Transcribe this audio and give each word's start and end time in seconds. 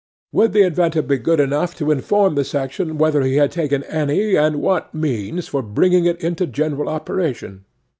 Would 0.31 0.53
the 0.53 0.63
inventor 0.63 1.03
be 1.03 1.19
good 1.19 1.39
enough 1.39 1.75
to 1.75 1.91
inform 1.91 2.33
the 2.33 2.43
section 2.43 2.97
whether 2.97 3.21
he 3.21 3.35
had 3.35 3.51
taken 3.51 3.83
any 3.83 4.33
and 4.35 4.55
what 4.55 4.95
means 4.95 5.47
for 5.47 5.61
bringing 5.61 6.05
it 6.05 6.19
into 6.23 6.47
general 6.47 6.89
operation? 6.89 7.65